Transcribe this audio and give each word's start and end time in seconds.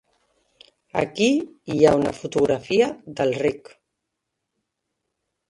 Aquí 1.01 1.27
hi 1.73 1.77
ha 1.83 1.91
una 1.99 2.13
fotografia 2.21 2.89
del 3.21 3.35
Rec. 3.43 3.71